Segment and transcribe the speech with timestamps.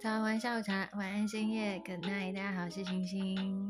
[0.00, 3.68] 早安下午茶，晚安深夜，Good night，大家好，我是星星。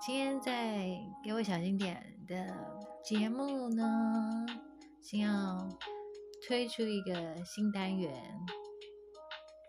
[0.00, 0.88] 今天在
[1.22, 2.56] 给我小心点的
[3.04, 4.46] 节目呢，
[5.02, 5.68] 先要
[6.48, 8.10] 推出一个新单元，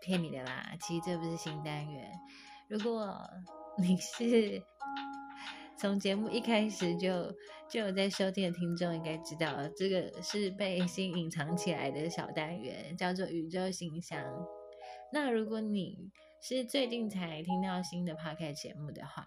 [0.00, 2.10] 骗你的啦，其实这不是新单元。
[2.70, 3.14] 如果
[3.76, 4.62] 你是
[5.76, 7.30] 从节目一开始就
[7.68, 14.24] 就有在收听的听众，应该知道这个是被新隐藏起来的小单元，叫做宇宙信箱。
[15.12, 19.26] 那如果你是最近才听到新的 p o c a s t 节目的话，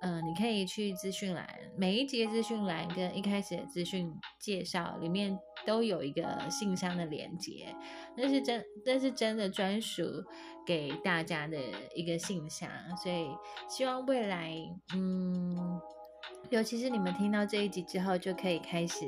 [0.00, 1.46] 呃，你可以去资讯栏，
[1.76, 5.36] 每一节资讯栏跟一开始的资讯介绍里面
[5.66, 7.74] 都有一个信箱的连接，
[8.16, 10.04] 那是真，那是真的专属
[10.64, 11.58] 给大家的
[11.94, 13.28] 一个信箱，所以
[13.68, 14.54] 希望未来，
[14.94, 15.80] 嗯，
[16.50, 19.04] 尤其是你们听到这一集之后，就可以开始，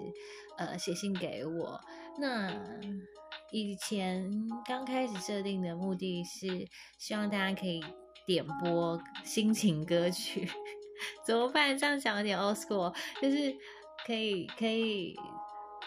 [0.58, 1.80] 呃，写信给我。
[2.18, 2.50] 那
[3.52, 4.30] 以前
[4.66, 6.46] 刚开始设定的目的是
[6.98, 7.82] 希望大家可以
[8.26, 10.48] 点播心情歌曲，
[11.24, 11.76] 怎么办？
[11.76, 13.54] 这样讲有点 old school，就是
[14.06, 15.16] 可以可以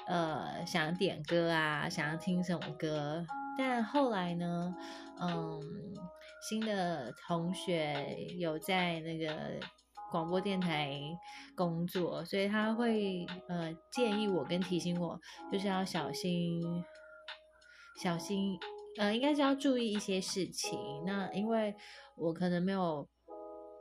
[0.08, 3.26] 呃想点歌啊，想要听什么歌。
[3.58, 4.74] 但后来呢，
[5.22, 5.62] 嗯，
[6.50, 9.60] 新的同学有在那个
[10.14, 11.02] 广播电台
[11.56, 15.20] 工作，所以他会呃建议我跟提醒我，
[15.52, 16.62] 就是要小心。
[18.00, 18.60] 小心，
[18.98, 20.80] 呃，应该是要注意一些事情。
[21.06, 21.76] 那因为
[22.16, 23.08] 我可能没有，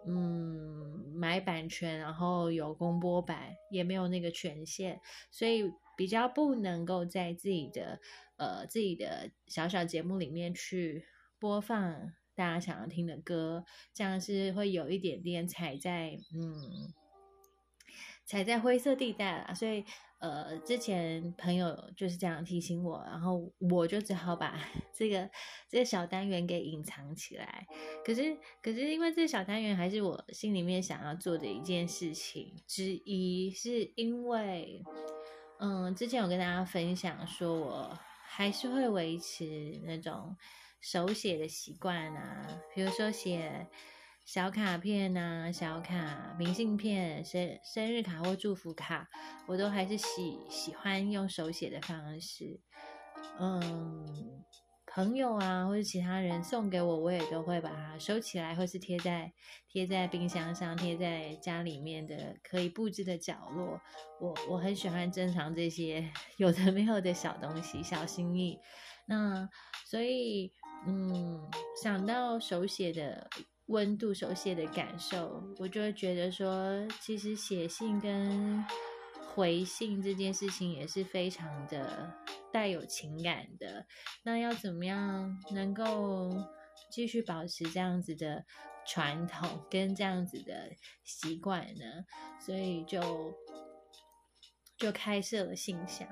[0.06, 8.00] 嗯，买版权，然后有公播版，也没有那个权限，所以比较不能够在自己的，
[8.36, 11.04] 呃，自己的小小节目里面去
[11.38, 16.92] 播放大家想要听的歌，这样是会有一点点踩在，嗯，
[18.24, 19.84] 踩在灰色地带啦，所以。
[20.22, 24.56] 呃，之前朋友就是这样提醒我，然后我就只好把
[24.94, 25.28] 这个
[25.68, 27.66] 这个小单元给隐藏起来。
[28.04, 34.84] 可是，可是因为这个小单元还是我心里面想要做的一件事情之一，是因为，
[35.58, 40.36] 嗯，之前有跟大家分享说，我还是会维持那种
[40.82, 43.68] 手写的习惯啊，比如说写。
[44.24, 49.08] 小卡片呐，小卡、明信片、生生日卡或祝福卡，
[49.48, 52.60] 我都还是喜喜欢用手写的方式。
[53.40, 54.44] 嗯，
[54.86, 59.32] 朋友啊，或者其他人送给我，我也都会把它收起来，或是贴在
[59.68, 63.80] 贴在冰箱上，贴在家里面的可以布置的角落。
[64.20, 68.60] 我我很喜欢珍藏这些 有的没有的小东西、小心意。
[69.06, 69.48] 那
[69.84, 70.52] 所以，
[70.86, 71.40] 嗯，
[71.82, 73.28] 想到手写的。
[73.66, 78.62] 温度手写的感受，我就会觉得说，其实写信跟
[79.32, 82.12] 回信这件事情也是非常的
[82.52, 83.86] 带有情感的。
[84.24, 86.30] 那要怎么样能够
[86.90, 88.44] 继续保持这样子的
[88.84, 90.68] 传统跟这样子的
[91.04, 92.04] 习惯呢？
[92.44, 93.00] 所以就。
[94.82, 96.08] 就开设了信箱，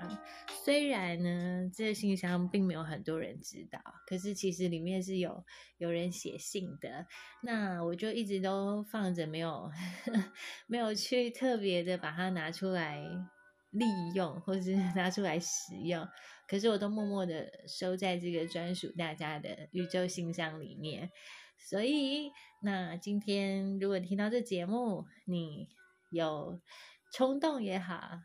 [0.65, 5.45] 虽然呢，这个信箱并没有很多人知道，可是其实里面是有
[5.79, 7.05] 有人写信的。
[7.43, 9.69] 那我就一直都放着，没有
[10.69, 13.05] 没有去特别的把它拿出来
[13.73, 16.07] 利用，或是 拿出来使用。
[16.47, 21.11] 可是我都默默的收在这个专属大家的宇宙信箱里面。
[21.59, 22.31] 所以，
[22.63, 25.69] 那今天如果听到这节目，你
[26.13, 26.61] 有
[27.13, 28.21] 冲动也好。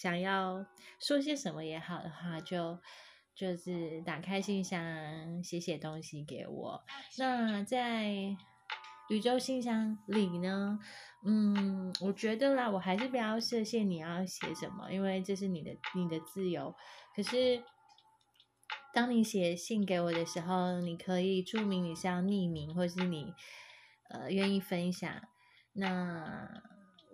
[0.00, 0.64] 想要
[1.00, 2.78] 说些什么也好的话，就
[3.34, 6.84] 就是打开信箱写写东西给我。
[7.18, 8.36] 那在
[9.08, 10.78] 宇宙信箱里呢，
[11.26, 16.72] 嗯，我觉得啦，我还是不要设限你要写什么，因为这是你的你的自由。
[17.16, 17.60] 可是
[18.94, 23.34] 当你写信给我的时候，你可以注明你是要匿名，或是你
[24.10, 25.12] 呃愿意分享。
[25.72, 26.62] 那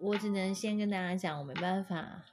[0.02, 2.26] 我只能先跟大家讲，我没办法。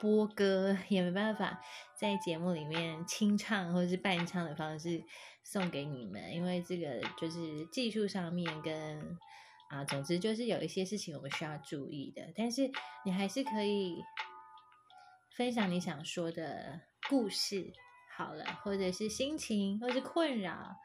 [0.00, 1.60] 播歌也没办法
[1.98, 5.02] 在节目里面清唱或者是伴唱的方式
[5.42, 9.16] 送给你们，因为这个就是技术上面跟
[9.70, 12.22] 啊，总之就是有一些事情我们需要注意的。
[12.36, 12.70] 但是
[13.04, 14.02] 你还是可以
[15.36, 17.72] 分享你想说的故事，
[18.16, 20.76] 好了，或者是心情，或是困扰，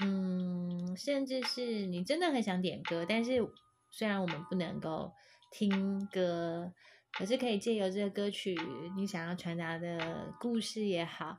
[0.00, 3.46] 嗯，甚至是你真的很想点歌，但是
[3.90, 5.12] 虽然我们不能够
[5.50, 6.72] 听歌。
[7.18, 8.56] 可是可以借由这个歌曲，
[8.96, 11.38] 你想要传达的故事也好，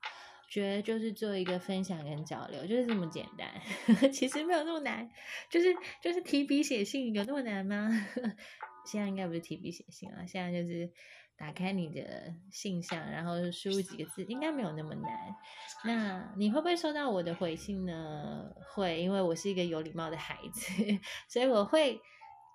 [0.49, 3.49] 觉得就是做一个分享跟交流，就是这么简单。
[4.13, 5.09] 其实没有那么难，
[5.49, 7.89] 就是就是提笔写信有那么难吗？
[8.85, 10.91] 现在应该不是提笔写信了，现在就是
[11.37, 15.35] 打开你的信箱，然后输入几个字，应该没有那么难。
[15.85, 18.45] 那你会不会收到我的回信呢？
[18.73, 20.71] 会，因为我是一个有礼貌的孩子，
[21.27, 21.99] 所以我会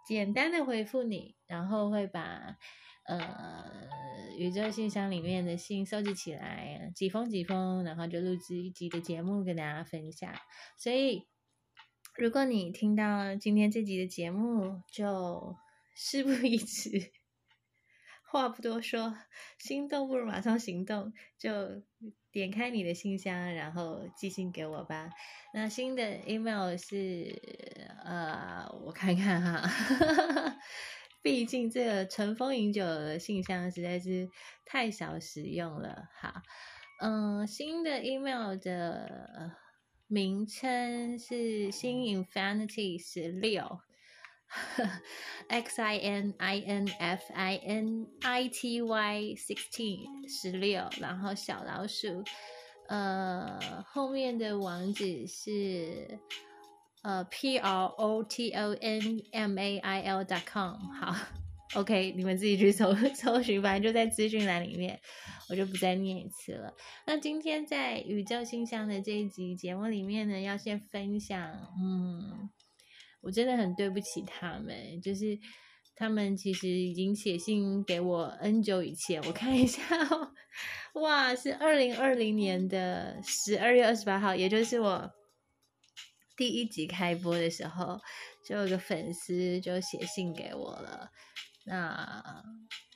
[0.07, 2.57] 简单的回复你，然后会把
[3.09, 3.65] 呃
[4.39, 10.33] 宇宙信箱里面的信收集起来，几封几封，然后就录制一集的节目跟大家分享。
[10.77, 11.27] 所以。
[12.17, 15.55] 如果你听到今天这集的节目，就
[15.95, 17.13] 事不宜迟，
[18.29, 19.17] 话不多说，
[19.61, 21.81] 心动不如马上行动，就
[22.33, 25.11] 点开你的信箱，然后寄信给我吧。
[25.55, 27.41] 那新的 email 是
[28.05, 30.58] 呃，我看看哈，
[31.23, 34.29] 毕竟这个尘封已久的信箱实在是
[34.65, 36.09] 太少使用了。
[36.21, 36.35] 好，
[37.01, 39.57] 嗯，新的 email 的。
[40.11, 43.81] 名称是新 Infinity 十六，
[45.49, 52.25] X I N I N F I N I T Y sixteen 十六，然后小老鼠，
[52.89, 56.19] 呃，后面的网址是
[57.03, 61.15] 呃 P R O T O N M A I L dot com，好。
[61.75, 64.99] OK， 你们自己去搜 搜寻，反正就在资讯栏里面，
[65.51, 66.73] 我就不再念一次了。
[67.07, 71.39] 那今天在宇宙信箱的这一集节目里面呢，要先分享，
[71.79, 72.49] 嗯，
[73.21, 75.39] 我真的很对不起他们，就是
[75.95, 79.83] 他们其实已经写信给我 N 久以前，我看一下，
[80.95, 85.11] 哇，是二零二零年的十二月二十八号，也就是我
[86.39, 88.01] 第一集开播的时候，
[88.45, 91.11] 就有个粉丝就写信给我了。
[91.67, 92.43] 那，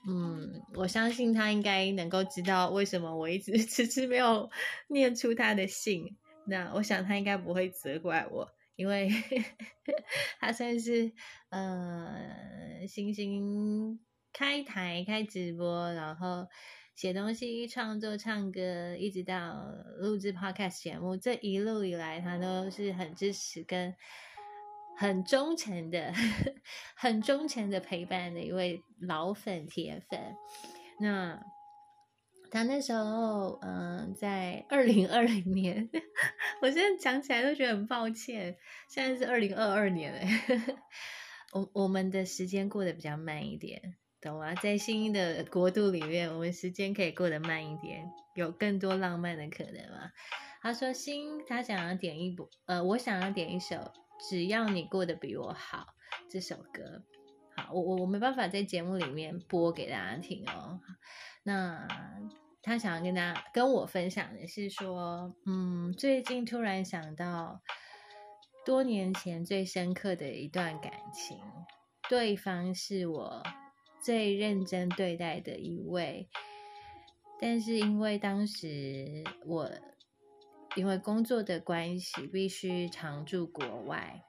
[0.08, 4.48] 嗯，我相信他应该能够知道为什么我一直 迟迟没有
[4.88, 6.16] 念出他的信。
[6.46, 9.10] 那我想他应该不会责怪我，因为
[10.40, 11.12] 他算是
[11.50, 14.00] 呃，星星
[14.32, 16.46] 开台开直播，然后
[16.94, 19.64] 写东西、创作、唱歌，一直到
[19.98, 23.94] 录制 podcast 节目，这一路以来，他都是很支持跟。
[24.94, 26.12] 很忠诚的，
[26.94, 30.36] 很忠诚的陪伴的一位老粉铁粉。
[31.00, 31.42] 那
[32.50, 35.88] 他那时候，嗯，在二零二零年，
[36.60, 38.56] 我现在讲起来都觉得很抱歉。
[38.90, 40.20] 现在是二零二二年了，
[41.54, 44.54] 我我们的时间过得比较慢一点，懂吗？
[44.54, 50.12] 在新的国度里面，我们时间可以过得慢一点，有更多浪漫的可能嘛？
[50.62, 53.76] 他说：“新，他想要点一部，呃，我想要点一首。”
[54.30, 55.84] 只要你过得比我好，
[56.30, 57.02] 这首歌
[57.56, 60.78] 好，我我我没办法在节目里面播给大家听哦。
[61.42, 61.88] 那
[62.62, 67.60] 他想要跟大家跟我分享的是说，嗯，最近突然想到
[68.64, 71.36] 多年前最深刻的一段感情，
[72.08, 73.42] 对方是我
[74.02, 76.28] 最认真对待的一位，
[77.40, 79.70] 但是因为当时我。
[80.74, 84.22] 因为工作的关系，必须常驻国外，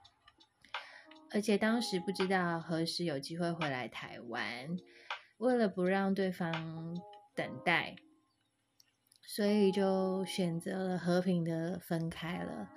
[1.31, 4.77] 而且当时不知道何时有机会回来台湾。
[5.37, 7.01] 为了不让对方
[7.33, 7.95] 等待，
[9.25, 12.69] 所以就选择了和平的分开了。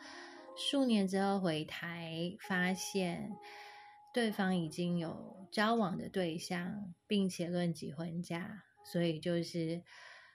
[0.57, 3.33] 数年之后回台，发现
[4.17, 9.83] 对方已经有交往的对象，并且论及婚嫁，所以就是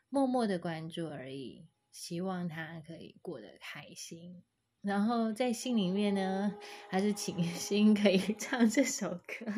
[0.07, 1.66] 默默的关注而已。
[1.92, 4.44] 希望他可以过得开心，
[4.83, 6.55] 然后在信里面呢，
[6.91, 9.51] 还是请心可以 唱这首歌，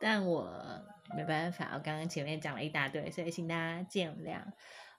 [0.00, 0.48] 但我
[1.16, 4.40] 没办法，我刚刚前面讲了一大堆，所以请大家见谅。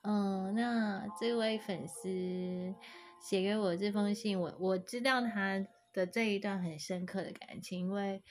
[0.01, 2.75] 嗯，那这位粉丝
[3.21, 5.65] 写给我这封信，我我知道他
[5.97, 8.21] 的这一段很深刻的感情，因为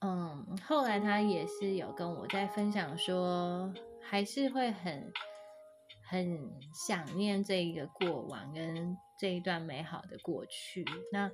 [0.00, 3.72] 嗯，后来他也是有跟我在分享说，
[4.02, 5.10] 还是会很。
[6.10, 10.82] 很想念这一个过往跟这一段美好的过去。
[11.12, 11.30] 那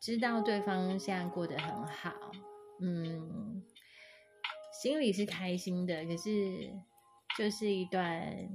[0.00, 2.12] 知道对方现在过得很好，
[2.80, 3.62] 嗯，
[4.82, 6.04] 心里是开心的。
[6.06, 6.72] 可是
[7.38, 8.48] 就是一段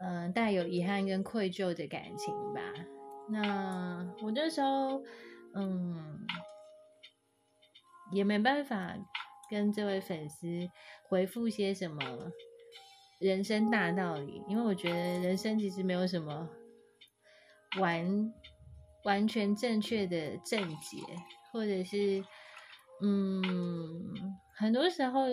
[0.00, 2.60] 嗯带有遗憾跟愧疚的感情吧。
[3.28, 5.02] 那我那时候
[5.54, 6.26] 嗯
[8.12, 8.96] 也没办法
[9.50, 10.46] 跟这位粉丝
[11.08, 12.30] 回复些什么。
[13.18, 16.50] 人生大道理，因为我觉得人生其实没有什么
[17.80, 18.30] 完
[19.04, 20.98] 完全正确的正解，
[21.50, 22.22] 或者是
[23.02, 24.04] 嗯，
[24.54, 25.28] 很多时候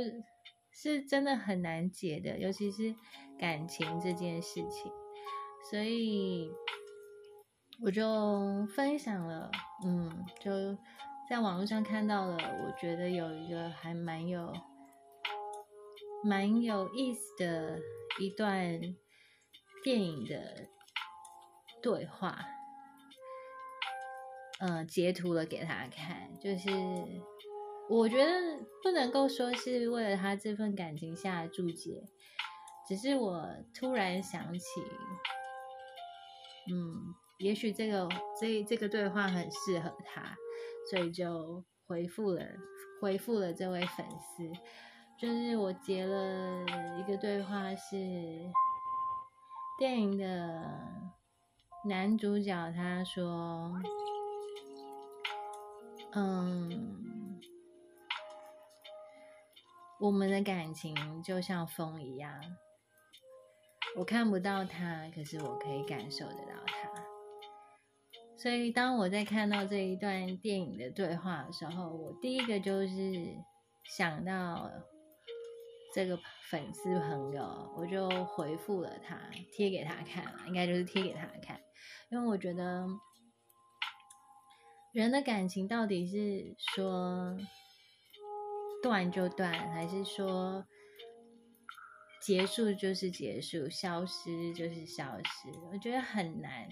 [0.72, 2.96] 是真的很难解的，尤其是
[3.38, 4.90] 感情这件事情。
[5.70, 6.50] 所以
[7.86, 9.52] 我就分享了，
[9.84, 10.78] 嗯，就
[11.30, 14.54] 在网络上看到了，我觉得有一个还蛮有
[16.24, 17.78] 蛮有意思的
[18.22, 18.80] 一段
[19.84, 20.70] 电影的
[21.82, 22.46] 对话，
[24.62, 26.70] 嗯，截图了给他看，就是
[27.90, 28.32] 我觉得
[28.82, 32.02] 不能够说是为了他这份感情下的注解，
[32.88, 33.46] 只是我
[33.78, 34.82] 突然想起，
[36.72, 37.14] 嗯。
[37.44, 38.08] 也许这个
[38.40, 40.34] 这这个对话很适合他，
[40.90, 42.42] 所以就回复了
[43.02, 44.50] 回复了这位粉丝。
[45.20, 46.64] 就是我截了
[46.98, 47.98] 一个对话，是
[49.78, 50.80] 电影的
[51.84, 53.74] 男主角他说
[56.16, 57.42] ：“嗯，
[60.00, 62.42] 我们的感情就像风一样，
[63.98, 66.73] 我看不到他，可是我可以感受得到他。”
[68.44, 73.38] 所以，当我在看到这一段电影的对话的时候，我第一个就是
[73.86, 74.70] 想到
[75.96, 76.20] 这个
[76.50, 79.18] 粉丝朋友，我就回复了他，
[79.54, 81.58] 贴给他看，应该就是贴给他看，
[82.10, 82.86] 因为我觉得
[84.92, 87.38] 人的感情到底是说
[88.84, 90.66] 断就断，还是说
[92.22, 96.68] 结束就是结束，消失就是消失，我觉得很难。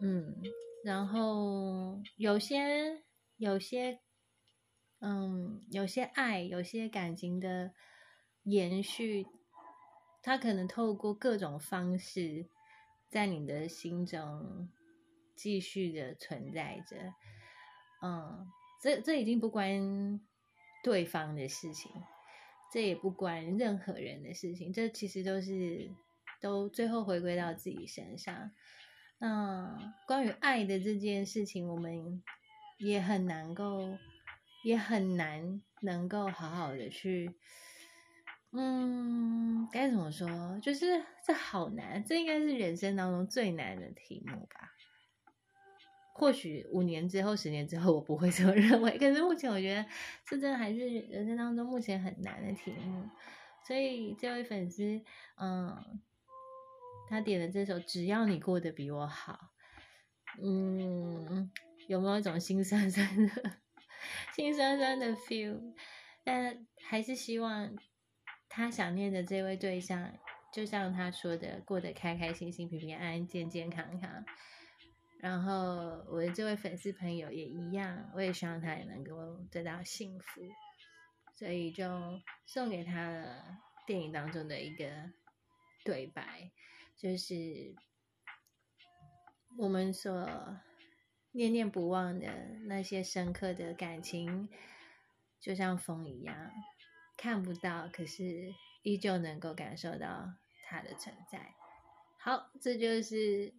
[0.00, 0.34] 嗯，
[0.84, 3.02] 然后有些
[3.36, 4.00] 有些，
[5.00, 7.72] 嗯，有些爱，有些感情的
[8.42, 9.26] 延续，
[10.22, 12.46] 它可能透过各种方式，
[13.08, 14.68] 在你的心中
[15.34, 16.96] 继续的存在着。
[18.02, 18.46] 嗯，
[18.82, 20.20] 这这已经不关
[20.82, 21.90] 对方的事情，
[22.72, 25.90] 这也不关任何人的事情，这其实都是
[26.40, 28.50] 都最后回归到自己身上。
[29.26, 32.22] 那关于爱的这件事情，我们
[32.76, 33.96] 也很难够，
[34.62, 37.34] 也很难能够好好的去，
[38.52, 40.60] 嗯，该怎么说？
[40.60, 44.74] 就是这好难，这应该是人生当中最难的题目吧。
[46.12, 48.98] 或许五年之后、十年之后，我不会这么认为。
[48.98, 49.86] 可是目前，我觉得
[50.26, 53.08] 这真的还是人生当中目前很难的题目。
[53.66, 55.00] 所以这位粉丝，
[55.40, 56.02] 嗯。
[57.08, 59.38] 他点的这首《只要你过得比我好》，
[60.42, 61.50] 嗯，
[61.86, 63.58] 有没有一种心酸酸的、
[64.34, 65.74] 心酸酸的 feel？
[66.24, 67.76] 但还是希望
[68.48, 70.12] 他想念的这位对象，
[70.52, 74.24] 就像他说的，过得开开心心、平平安安、健健康康。
[75.20, 80.42] 然后我的这位粉丝朋友也一样，我也希望他也能够得到幸福，
[81.34, 81.84] 所以就
[82.46, 84.86] 送给他了电影当中的一个
[85.84, 86.50] 对白。
[86.96, 87.34] 就是
[89.58, 90.58] 我们所
[91.32, 92.26] 念念不忘的
[92.66, 94.48] 那些深刻的感情，
[95.40, 96.50] 就像风一样，
[97.16, 100.34] 看不到，可是依旧能够感受到
[100.66, 101.54] 它的存在。
[102.18, 103.52] 好，这就是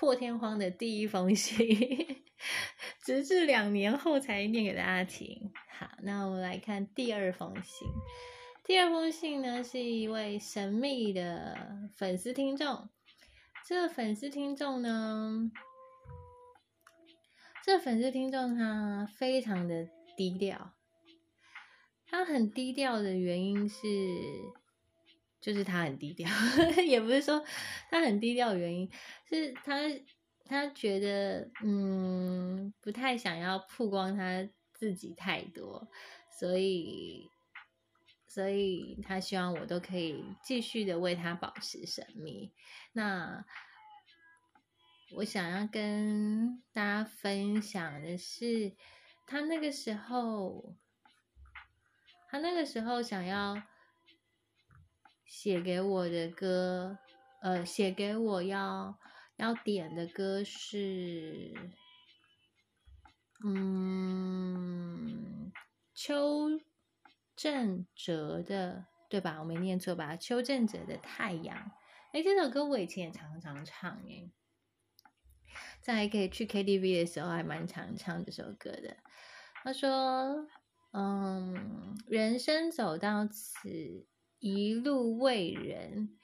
[0.00, 2.24] 破天荒的第一封信，
[3.04, 5.52] 直至两年后才念给大家听。
[5.78, 7.88] 好，那我们来看第二封信。
[8.64, 12.88] 第二封信呢，是一位神秘的粉丝听众。
[13.66, 15.50] 这个粉丝听众呢，
[17.64, 20.74] 这个粉丝听众他非常的低调。
[22.06, 23.76] 他很低调的原因是，
[25.40, 26.28] 就是他很低调，
[26.86, 27.44] 也不是说
[27.90, 28.88] 他很低调的原因，
[29.28, 29.80] 是他
[30.44, 35.88] 他觉得嗯，不太想要曝光他自己太多，
[36.38, 37.28] 所以。
[38.32, 42.50] 所以他希望我都可以继续的为他保持神秘。
[42.92, 43.44] 那
[45.16, 48.74] 我想要跟大家分享的是，
[49.26, 50.74] 他那个时候，
[52.30, 53.62] 他那个时候想要
[55.26, 56.96] 写给我的歌，
[57.42, 58.98] 呃，写给我要
[59.36, 61.52] 要点的歌是，
[63.44, 65.52] 嗯，
[65.92, 66.58] 秋。
[67.36, 69.38] 正哲的对吧？
[69.40, 70.16] 我没念错吧？
[70.16, 71.56] 邱正哲的《太阳》
[72.12, 74.30] 哎，这首歌我以前也常常唱哎，
[75.80, 78.96] 在可以去 KTV 的时候还蛮常唱这首歌的。
[79.62, 80.46] 他说
[80.92, 84.06] ：“嗯，人生走到此，
[84.38, 86.18] 一路为人。”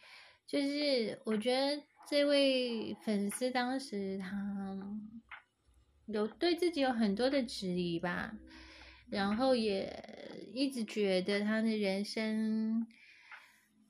[0.46, 4.78] 就是我觉得这位粉丝当时他
[6.06, 8.34] 有对自己有很多的质疑吧。
[9.10, 12.84] 然后也一直觉得他的人生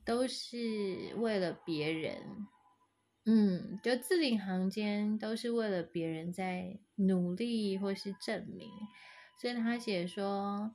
[0.05, 2.47] 都是为了别人，
[3.25, 8.69] 嗯，就字里行间都是为了别人在努力或是证明，
[9.41, 10.75] 所以他写说，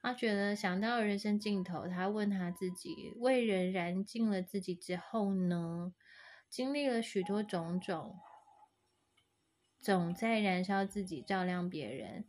[0.00, 5.92] 他觉得想到人生尽头，他问他自己，为人燃尽了自己之后呢，
[6.48, 8.16] 经历了许多种种，
[9.78, 12.24] 总在燃烧自己，照亮别人，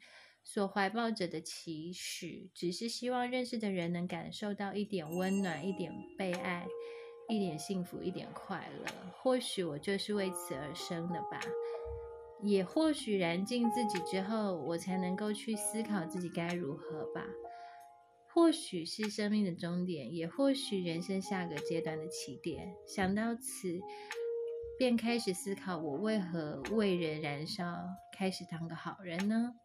[0.45, 6.65] 所怀抱着的期许，只是希望认识的人能感受到一点温暖，一点被爱。
[7.27, 8.85] 一点幸福，一点快乐，
[9.17, 11.39] 或许我就是为此而生的吧。
[12.43, 17.25] 也或许燃尽自己之后，我才能够去思考自己该如何吧。
[18.31, 22.75] 或许是生命的终点，也或许人生下个阶段的起点。
[22.85, 23.79] 想到此，
[24.77, 27.65] 便开始思考：我为何为人燃烧，
[28.15, 29.55] 开始当个好人呢？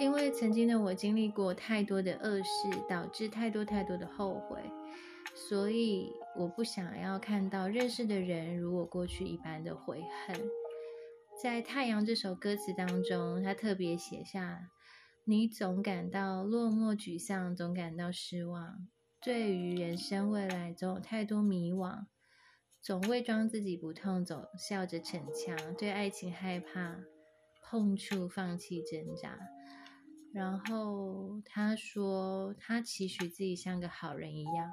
[0.00, 4.58] 因为曾经的我经历过太多的恶事，导致太多太多的后悔。
[5.34, 10.40] 所以，我不想要看到认识的人如我过去一般的悔恨。
[11.42, 14.70] 在《太阳》这首歌词当中，他特别写下
[15.24, 18.88] ：“你总感到落寞、沮丧，总感到失望。
[19.20, 22.06] 对于人生未来，总有太多迷惘，
[22.80, 25.74] 总伪装自己不痛，总笑着逞强。
[25.74, 27.00] 对爱情害怕，
[27.62, 29.38] 碰触、放弃、挣扎。”
[30.32, 34.72] 然后他说：“他期许自己像个好人一样。”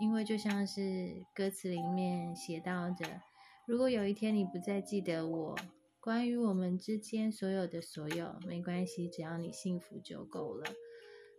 [0.00, 3.22] 因为就像是歌词里面写到的，
[3.66, 5.56] 如果有一天你不再记得我，
[6.00, 10.64] 关于我们之间所有的所有，没关系，只要你幸福就够了。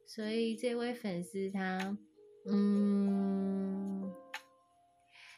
[0.07, 1.97] 所以这位粉丝他，
[2.49, 4.11] 嗯，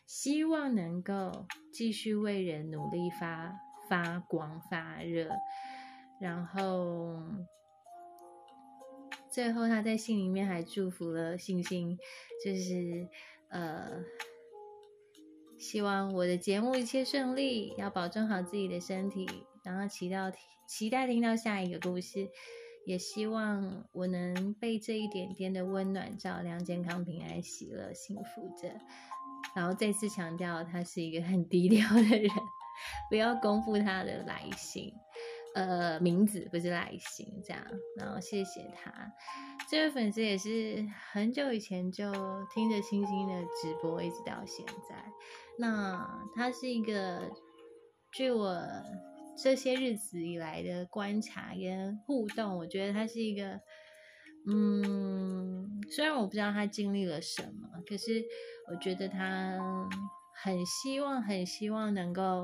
[0.05, 3.59] 希望能够继续为人努力发
[3.89, 5.31] 发光发热，
[6.21, 7.19] 然后。
[9.39, 11.97] 最后，他在信里面还祝福了星星，
[12.43, 13.07] 就是
[13.47, 14.03] 呃，
[15.57, 19.25] 希望我的节目一切顺利，要保重好自己的身体，
[19.63, 20.29] 然后期待
[20.67, 22.27] 期待听到下一个故事，
[22.85, 28.77] 也希望我能被这一点点的温暖照亮，健康平安喜乐幸福着。
[29.55, 32.29] 然后再次强调，他是一个很低调的人，
[33.09, 34.93] 不要公布他的来信。
[35.55, 37.65] 呃，名字不是来信这样，
[37.97, 39.11] 然后谢谢他。
[39.69, 42.11] 这位粉丝也是很久以前就
[42.53, 45.03] 听着星星的直播，一直到现在。
[45.57, 47.31] 那他是一个，
[48.13, 48.57] 据我
[49.41, 53.59] 这些日子以来的观察跟互动，我觉得他是一个，
[54.47, 58.23] 嗯，虽然我不知道他经历了什么，可是
[58.71, 59.57] 我觉得他
[60.43, 62.43] 很希望，很希望能够。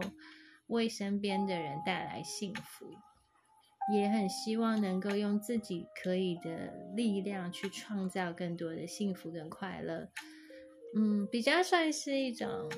[0.67, 2.87] 为身边的人带来幸福，
[3.93, 10.09] 也很希望能够用自己可以的力量去创造更多的幸福跟快乐。
[10.95, 12.69] 嗯，比较算是一种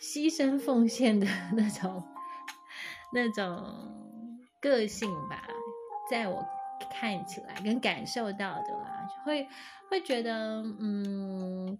[0.00, 2.04] 牺牲奉献的 那种
[3.12, 5.48] 那种个性吧，
[6.10, 6.46] 在我
[6.92, 9.48] 看起来跟感受到的啦，会
[9.90, 11.78] 会觉得嗯。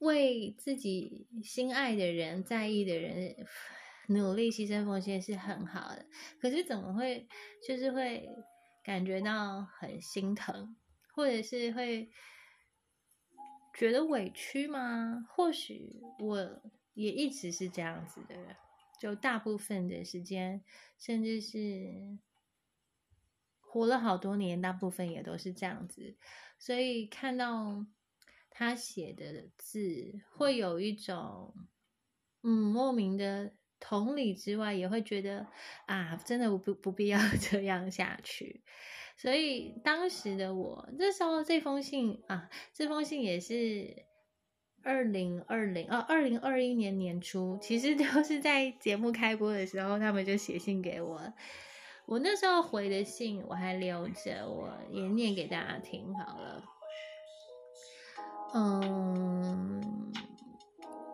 [0.00, 3.34] 为自己心爱的人、在意的人
[4.06, 6.06] 努力、牺牲、奉献是很好的，
[6.40, 7.26] 可是怎么会
[7.66, 8.28] 就是会
[8.84, 10.76] 感觉到很心疼，
[11.14, 12.08] 或者是会
[13.76, 15.26] 觉得委屈吗？
[15.30, 16.62] 或许我
[16.94, 18.54] 也一直是这样子的人，
[19.00, 20.62] 就大部分的时间，
[20.96, 22.18] 甚至是
[23.60, 26.16] 活了好多年，大部分也都是这样子，
[26.56, 27.84] 所以看到。
[28.58, 31.54] 他写的字会有一种，
[32.42, 35.46] 嗯，莫名的同理之外，也会觉得
[35.86, 38.64] 啊，真的不不必要 这样下去。
[39.16, 43.94] 所以当时的我，这时候这封信啊，这封信也是
[44.82, 51.32] 二零二零哦，二零二一年年初，其实都是在节目开播的时候，他们就写信给我。
[52.06, 56.64] 我那时候回的信我还留着，我也念给大家听好了。
[58.54, 60.12] 嗯，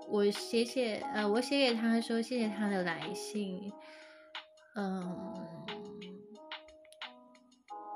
[0.08, 3.72] 我写写，呃，我写给他说谢谢他的来信。
[4.76, 5.34] 嗯，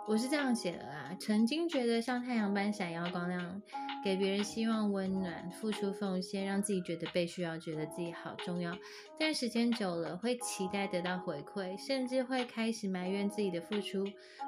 [0.06, 1.16] 我是这样写的啦。
[1.20, 3.62] 曾经觉得像太阳般闪耀光亮，
[4.04, 8.76] 给别人希望温暖，付出奉献，让自己觉得被需要，觉得自己好重要。
[9.18, 14.04] 但时间久了，会期待得到回馈，甚至会开始埋怨自己的付出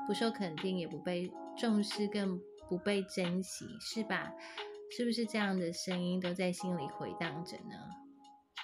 [0.07, 4.33] 不受肯定，也不被重视，更不被珍惜，是吧？
[4.97, 7.77] 是不是这样的声音都在心里回荡着呢？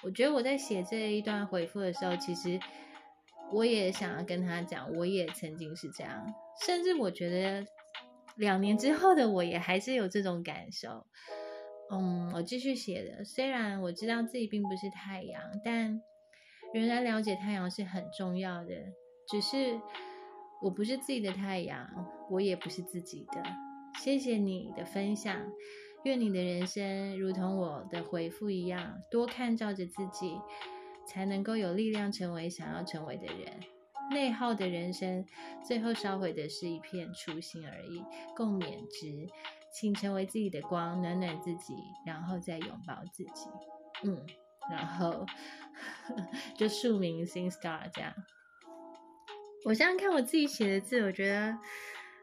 [0.03, 2.59] 我觉得我在写这一段回复的时候，其实
[3.51, 6.33] 我也想要跟他讲，我也曾经是这样，
[6.65, 7.65] 甚至我觉得
[8.35, 11.07] 两年之后的我也还是有这种感受。
[11.89, 13.23] 嗯，我继续写的。
[13.23, 16.01] 虽然我知道自己并不是太阳，但
[16.73, 18.75] 仍然了解太阳是很重要的。
[19.29, 19.79] 只是
[20.61, 21.89] 我不是自己的太阳，
[22.29, 23.41] 我也不是自己的。
[23.99, 25.35] 谢谢你的分享，
[26.07, 30.39] 愿你的人生如同我的回复一样，多看照着自己，
[31.05, 33.59] 才能够有力量成为想要成为的人。
[34.09, 35.25] 内耗的人生，
[35.65, 38.01] 最后烧毁的是一片初心而已。
[38.35, 39.27] 共勉之，
[39.73, 41.73] 请成为自己的光，暖暖自己，
[42.05, 43.49] 然后再拥抱自己。
[44.03, 44.25] 嗯，
[44.71, 45.25] 然后
[46.55, 48.13] 就署名新 Star 这样。
[49.65, 51.57] 我现在看我自己写的字，我觉得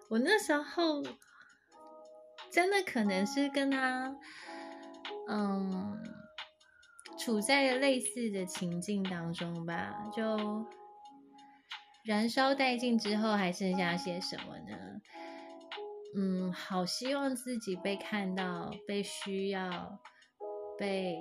[0.09, 1.03] 我那时候
[2.55, 4.17] 真的可能是跟他，
[5.29, 6.01] 嗯，
[7.19, 10.65] 处在类似的情境当中吧，就。
[12.05, 15.01] 燃烧殆尽之后，还剩下些什么呢？
[16.15, 19.99] 嗯，好希望自己被看到、被需要、
[20.79, 21.17] 被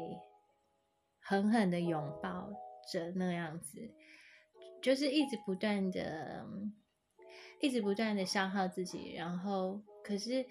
[1.21, 2.49] 狠狠的拥抱
[2.91, 3.79] 着那样子，
[4.81, 6.45] 就是一直不断的、
[7.61, 10.45] 一直不断的消耗自己，然后可是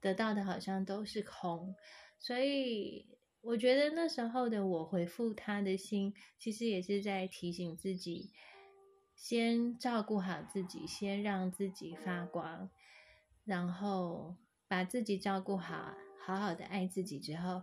[0.00, 1.74] 得到的好像都是空，
[2.18, 3.06] 所以
[3.40, 8.30] 我觉得那时候的我回复他的心，其实也是在提醒自己。
[9.14, 12.68] 先照顾好自己，先让自己发光，
[13.44, 14.36] 然后
[14.68, 17.62] 把自己照顾好，好好的爱自己之后，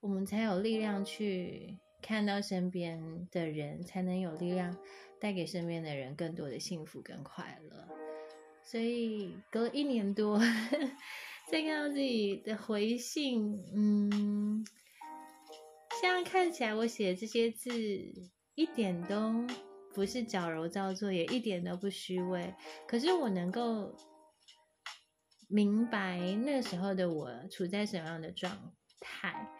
[0.00, 4.74] 我们才有力量去看到身边的人，才能有力量
[5.20, 7.86] 带给身边的人更多的幸福跟快乐。
[8.62, 10.40] 所以隔了一年多，
[11.50, 14.64] 再看到自己的回信，嗯，
[16.00, 17.72] 现在看起来我写的这些字
[18.54, 19.46] 一点都。
[19.92, 22.54] 不是矫揉造作，也一点都不虚伪。
[22.86, 23.92] 可是我能够
[25.48, 29.50] 明白那时候的我处在什么样的状态。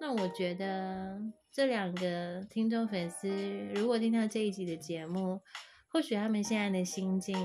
[0.00, 1.20] 那我觉得
[1.52, 3.28] 这两个听众粉丝，
[3.74, 5.42] 如果听到这一集的节目，
[5.88, 7.36] 或许他们现在的心境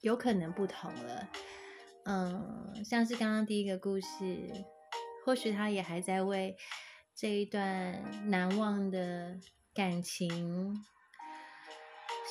[0.00, 1.30] 有可能不同了。
[2.06, 4.64] 嗯，像是刚刚第一个故事，
[5.24, 6.56] 或许他也还在为
[7.14, 9.38] 这一段难忘的。
[9.76, 10.74] 感情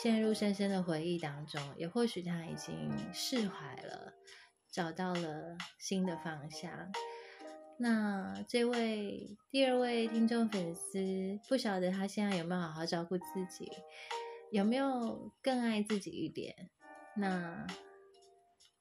[0.01, 4.13] 陷入深深的回忆当中，也或许他已经释怀了，
[4.71, 6.71] 找到了新的方向。
[7.77, 13.71] 那这位第二位听众粉丝，不晓得他现在有没有好好照顾自己，
[14.51, 16.71] 有没有更爱自己一点？
[17.15, 17.67] 那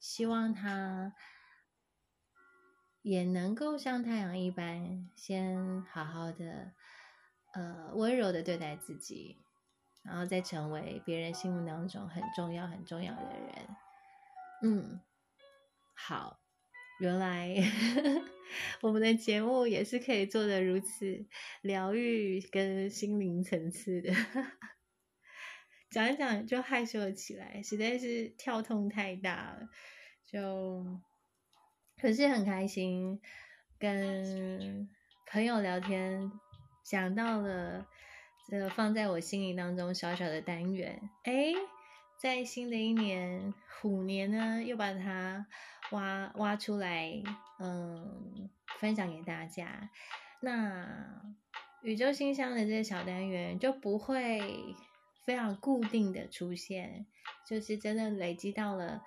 [0.07, 1.15] 希望他
[3.01, 6.73] 也能够像太阳一般，先好好的。
[7.53, 9.39] 呃，温柔的对待自己，
[10.03, 13.75] 然后再成为别人心目当中很重要、很重要的人。
[14.61, 15.01] 嗯，
[15.95, 16.39] 好，
[16.99, 17.55] 原来
[18.81, 21.25] 我们的节目也是可以做的如此
[21.61, 24.13] 疗愈跟心灵层次的。
[25.89, 29.69] 讲一讲就害羞了起来，实在是跳痛太大了。
[30.35, 30.83] 就
[31.97, 33.21] 可是很开心，
[33.79, 34.89] 跟
[35.31, 36.29] 朋友聊天。
[36.83, 37.87] 想到了
[38.49, 41.53] 这个放在我心里当中小小的单元，哎，
[42.19, 45.47] 在新的一年虎年呢，又把它
[45.91, 47.23] 挖挖出来，
[47.59, 48.49] 嗯，
[48.81, 49.89] 分享给大家。
[50.41, 51.23] 那
[51.81, 54.75] 宇宙信箱的这个小单元就不会
[55.23, 57.05] 非常固定的出现，
[57.47, 59.01] 就是真的累积到了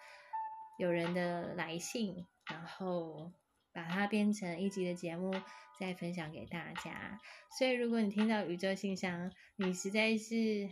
[0.79, 3.31] 有人的来信，然后。
[3.71, 5.33] 把它编成一集的节目，
[5.79, 7.21] 再分享给大家。
[7.57, 10.69] 所以，如果你听到宇宙信箱，你实在是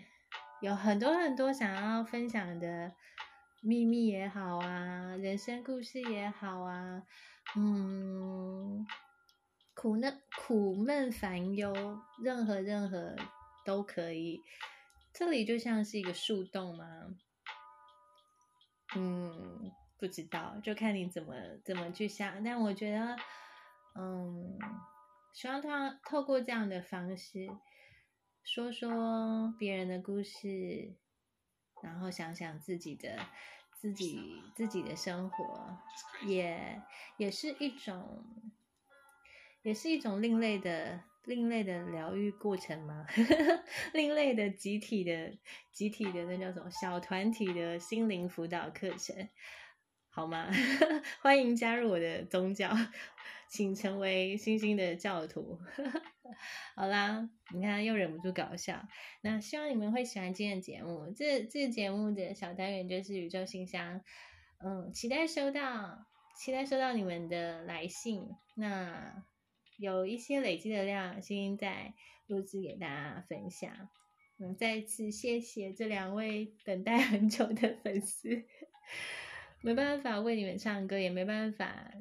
[0.60, 2.92] 有很多很多想要分享的
[3.60, 7.04] 秘密也好啊，人生故事也好啊，
[7.54, 8.84] 嗯，
[9.74, 13.14] 苦闷、苦闷、烦忧，任何任何
[13.64, 14.42] 都可以。
[15.12, 17.14] 这里就像是一个树洞吗？
[18.96, 19.70] 嗯。
[19.98, 22.44] 不知道，就看你怎么怎么去想。
[22.44, 23.16] 但我觉得，
[23.94, 24.58] 嗯，
[25.32, 27.48] 希望他透过这样的方式，
[28.44, 30.94] 说说别人的故事，
[31.82, 33.18] 然后想想自己的
[33.72, 35.78] 自己自己的生活，
[36.26, 36.82] 也
[37.16, 38.24] 也是一种，
[39.62, 43.06] 也是一种另类的另类的疗愈过程吗？
[43.92, 45.36] 另类的集体的
[45.72, 49.28] 集体的那叫什么小团体的心灵辅导课程。
[50.16, 50.48] 好吗？
[51.20, 52.74] 欢迎加入我的宗教，
[53.50, 55.58] 请成为星星的教徒。
[56.74, 58.88] 好啦，你看又忍不住搞笑。
[59.20, 61.12] 那希望你们会喜欢今天的节目。
[61.14, 64.00] 这这节目的小单元就是宇宙信箱。
[64.64, 68.26] 嗯，期待收到期待收到你们的来信。
[68.54, 69.22] 那
[69.76, 71.92] 有一些累积的量，星星在
[72.26, 73.70] 录制给大家分享。
[74.38, 78.44] 嗯，再次谢谢这两位等待很久的粉丝，
[79.66, 81.92] 没办法为你们唱歌，也没办法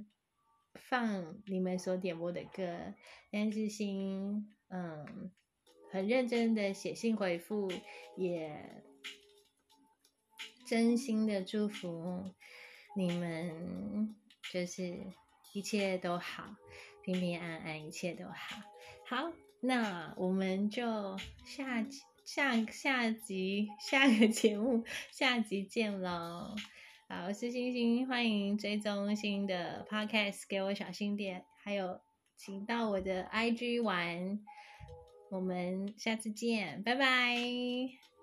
[0.76, 2.94] 放你们所点播的歌，
[3.32, 5.32] 但是心嗯
[5.92, 7.72] 很认真的写信回复，
[8.18, 8.84] 也
[10.68, 12.36] 真心的祝福
[12.96, 14.16] 你们，
[14.54, 15.00] 就是
[15.56, 16.56] 一切都好，
[17.04, 18.62] 平平安安，一切都好。
[19.08, 22.02] 好，那我们就下集。
[22.26, 26.56] 下下集下个节目下集见喽！
[27.08, 32.02] 好，我是星星，欢迎追踪新的 podcast，给我小心点，还有
[32.36, 34.40] 请到我的 IG 玩，
[35.30, 38.15] 我们下次见，拜拜。